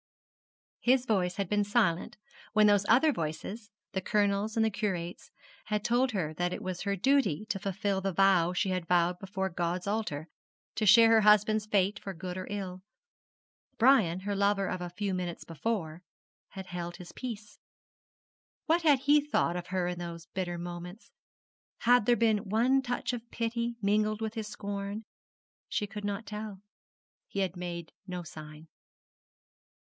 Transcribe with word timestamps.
His 0.79 1.05
voice 1.05 1.35
had 1.35 1.47
been 1.47 1.63
silent 1.63 2.17
when 2.53 2.65
those 2.65 2.87
other 2.89 3.11
voices 3.13 3.69
the 3.91 4.01
Colonel's 4.01 4.55
and 4.57 4.65
the 4.65 4.71
Curate's 4.71 5.29
had 5.65 5.83
told 5.85 6.13
her 6.13 6.33
that 6.33 6.51
it 6.51 6.63
was 6.63 6.81
her 6.81 6.95
duty 6.95 7.45
to 7.49 7.59
fulfil 7.59 8.01
the 8.01 8.11
vow 8.11 8.51
she 8.51 8.69
had 8.71 8.87
vowed 8.87 9.19
before 9.19 9.47
God's 9.51 9.85
altar: 9.85 10.27
to 10.73 10.87
share 10.87 11.11
her 11.11 11.21
husband's 11.21 11.67
fate 11.67 11.99
for 11.99 12.15
good 12.15 12.35
or 12.35 12.47
ill. 12.49 12.81
Brian, 13.77 14.21
her 14.21 14.35
lover 14.35 14.67
of 14.67 14.81
a 14.81 14.89
few 14.89 15.13
minutes 15.13 15.43
before, 15.43 16.01
had 16.49 16.65
held 16.65 16.95
his 16.95 17.11
peace. 17.11 17.59
What 18.65 18.81
had 18.81 19.01
he 19.01 19.21
thought 19.21 19.55
of 19.55 19.67
her 19.67 19.85
in 19.87 19.99
those 19.99 20.25
bitter 20.33 20.57
moments? 20.57 21.11
Had 21.81 22.07
there 22.07 22.15
been 22.15 22.49
one 22.49 22.81
touch 22.81 23.13
of 23.13 23.29
pity 23.29 23.75
mingled 23.83 24.19
with 24.19 24.33
his 24.33 24.47
scorn? 24.47 25.05
She 25.69 25.85
could 25.85 26.03
not 26.03 26.25
tell. 26.25 26.59
He 27.27 27.41
had 27.41 27.55
made 27.55 27.91
no 28.07 28.23
sign. 28.23 28.67